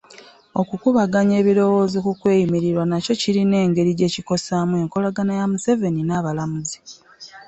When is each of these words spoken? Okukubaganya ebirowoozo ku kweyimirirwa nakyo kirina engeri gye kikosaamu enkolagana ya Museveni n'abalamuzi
Okukubaganya 0.61 1.35
ebirowoozo 1.41 1.97
ku 2.05 2.11
kweyimirirwa 2.19 2.83
nakyo 2.87 3.13
kirina 3.21 3.55
engeri 3.65 3.91
gye 3.97 4.13
kikosaamu 4.13 4.73
enkolagana 4.81 5.33
ya 5.39 5.45
Museveni 5.51 6.01
n'abalamuzi 6.05 6.77